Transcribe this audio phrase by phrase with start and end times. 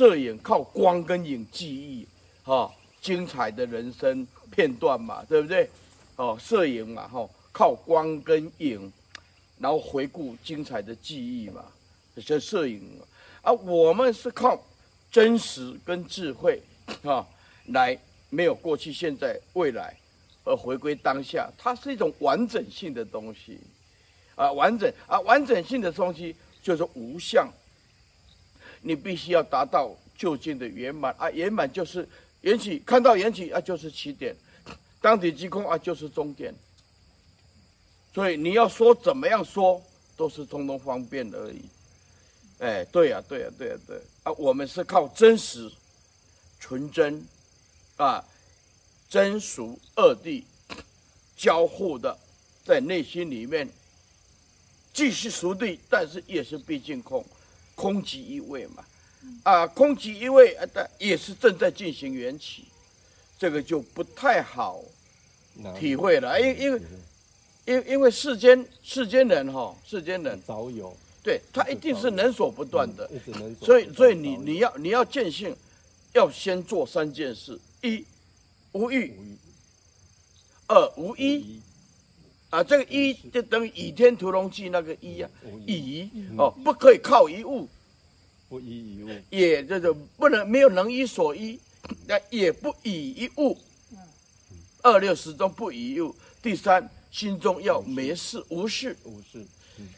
[0.00, 2.08] 摄影靠光跟影记忆，
[2.42, 5.68] 哈、精彩的人生片段嘛，对不对？
[6.16, 8.90] 哦，摄影嘛，哈、靠光跟影，
[9.58, 11.66] 然后回顾精彩的记忆嘛，
[12.24, 12.80] 这摄影
[13.42, 14.58] 啊，我们是靠
[15.12, 16.62] 真实跟智慧，
[17.02, 17.28] 哈、
[17.66, 17.94] 来
[18.30, 19.94] 没有过去、现在、未来，
[20.44, 23.60] 而回归当下，它是一种完整性的东西，
[24.34, 27.46] 啊，完整啊，完整性的东西就是无相。
[28.82, 31.30] 你必须要达到究竟的圆满啊！
[31.30, 32.08] 圆满就是
[32.40, 34.34] 缘起，看到缘起啊，就是起点；
[35.00, 36.54] 当体即空啊，就是终点。
[38.12, 39.82] 所以你要说怎么样说，
[40.16, 41.62] 都是通通方便而已。
[42.58, 44.32] 哎，对呀、啊，对呀、啊，对呀、啊，对啊！
[44.32, 45.70] 我们是靠真实、
[46.58, 47.24] 纯真
[47.96, 48.24] 啊，
[49.08, 50.42] 真俗二谛
[51.36, 52.18] 交互的，
[52.64, 53.68] 在内心里面，
[54.92, 57.24] 既是俗谛，但是也是毕竟空。
[57.80, 58.84] 空即一位嘛，
[59.42, 62.66] 啊，空即一位啊，但也是正在进行缘起，
[63.38, 64.82] 这个就不太好
[65.78, 66.80] 体会了，因因为
[67.64, 73.10] 因因为世间世间人哈，世间人早有，对他一定是能所不断的，
[73.62, 75.56] 所以所以你你要你要见性，
[76.12, 78.04] 要先做三件事：一
[78.72, 79.16] 无欲，
[80.66, 81.62] 二无依。
[82.50, 85.30] 啊，这个一就等于《倚天屠龙记》那个一啊，
[85.66, 87.68] 倚哦，不可以靠一物，
[88.48, 91.58] 不依一物，也就是不能没有能依所依，
[92.08, 93.56] 那也不以一物，
[94.82, 96.14] 二六始终不以一物。
[96.42, 99.46] 第三，心中要没事无事，无事，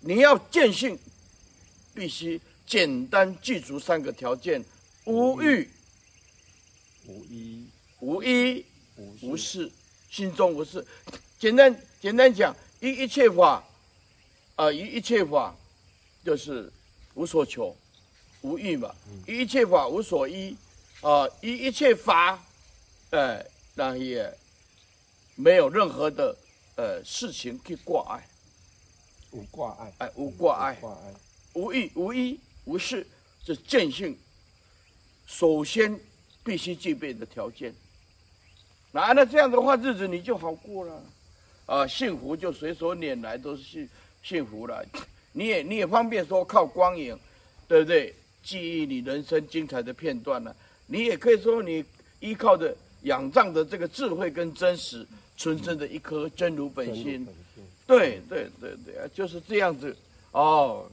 [0.00, 0.96] 你要见性，
[1.94, 4.64] 必须简单记住三个条件：
[5.04, 5.68] 无欲、
[7.06, 7.66] 无依、
[8.00, 8.64] 无依、
[9.22, 9.72] 无事，
[10.10, 10.86] 心中无事，
[11.38, 11.74] 简单。
[11.98, 13.64] 简单讲，一一切法，
[14.54, 15.56] 啊，一一切法，
[16.22, 16.70] 就是
[17.14, 17.74] 无所求，
[18.42, 18.94] 无欲嘛。
[19.26, 20.56] 一一切法无所依，
[21.00, 22.38] 啊，一一切法，
[23.10, 24.32] 哎，那也
[25.34, 26.36] 没有任何的
[26.76, 28.28] 呃事情去挂碍，
[29.32, 31.14] 无挂碍，哎，无挂碍，挂碍，
[31.54, 33.04] 无欲无依无事，
[33.44, 34.16] 是见性
[35.26, 35.98] 首先
[36.44, 37.74] 必须具备的条件。
[38.92, 41.02] 那那这样的话，日子你就好过了。
[41.66, 43.88] 啊，幸福就随手拈来，都是幸
[44.22, 44.84] 幸福了。
[45.32, 47.18] 你也你也方便说靠光影，
[47.68, 48.14] 对不对？
[48.42, 50.54] 记忆你人生精彩的片段了。
[50.86, 51.84] 你也可以说你
[52.20, 55.04] 依靠着仰仗的这个智慧跟真实，
[55.36, 57.26] 纯真的一颗真如本心。
[57.86, 59.96] 对对对对啊，就是这样子
[60.30, 60.88] 哦。